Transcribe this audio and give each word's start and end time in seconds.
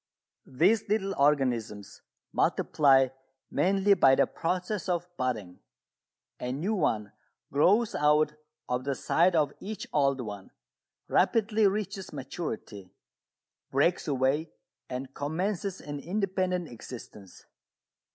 These 0.47 0.89
little 0.89 1.13
organisms 1.15 2.01
multiply 2.33 3.09
mainly 3.51 3.93
by 3.93 4.15
the 4.15 4.25
process 4.25 4.89
of 4.89 5.07
"budding." 5.15 5.59
A 6.39 6.51
new 6.51 6.73
one 6.73 7.11
grows 7.51 7.93
out 7.93 8.33
of 8.67 8.83
the 8.83 8.95
side 8.95 9.35
of 9.35 9.53
each 9.59 9.85
old 9.93 10.19
one, 10.21 10.49
rapidly 11.07 11.67
reaches 11.67 12.11
maturity, 12.11 12.89
breaks 13.69 14.07
away 14.07 14.49
and 14.89 15.13
commences 15.13 15.79
an 15.79 15.99
independent 15.99 16.67
existence. 16.69 17.45